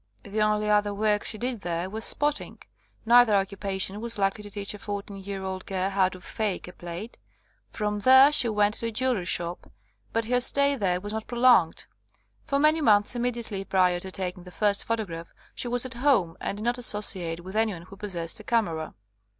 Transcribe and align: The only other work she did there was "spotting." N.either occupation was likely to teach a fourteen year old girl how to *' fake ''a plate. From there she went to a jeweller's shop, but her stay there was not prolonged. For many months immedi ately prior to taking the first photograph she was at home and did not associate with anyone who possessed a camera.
The 0.23 0.41
only 0.41 0.67
other 0.67 0.95
work 0.95 1.23
she 1.23 1.37
did 1.37 1.61
there 1.61 1.87
was 1.87 2.03
"spotting." 2.05 2.57
N.either 3.05 3.35
occupation 3.35 4.01
was 4.01 4.17
likely 4.17 4.41
to 4.41 4.49
teach 4.49 4.73
a 4.73 4.79
fourteen 4.79 5.17
year 5.17 5.43
old 5.43 5.67
girl 5.67 5.91
how 5.91 6.09
to 6.09 6.19
*' 6.21 6.21
fake 6.37 6.67
''a 6.67 6.73
plate. 6.73 7.19
From 7.69 7.99
there 7.99 8.31
she 8.31 8.49
went 8.49 8.73
to 8.73 8.87
a 8.87 8.91
jeweller's 8.91 9.29
shop, 9.29 9.71
but 10.11 10.25
her 10.25 10.41
stay 10.41 10.75
there 10.75 10.99
was 10.99 11.13
not 11.13 11.27
prolonged. 11.27 11.85
For 12.45 12.57
many 12.57 12.81
months 12.81 13.13
immedi 13.13 13.45
ately 13.47 13.69
prior 13.69 13.99
to 13.99 14.09
taking 14.11 14.41
the 14.41 14.49
first 14.49 14.85
photograph 14.85 15.35
she 15.53 15.67
was 15.67 15.85
at 15.85 15.93
home 15.93 16.35
and 16.41 16.57
did 16.57 16.63
not 16.63 16.79
associate 16.79 17.43
with 17.43 17.55
anyone 17.55 17.83
who 17.83 17.95
possessed 17.95 18.39
a 18.39 18.43
camera. 18.43 18.95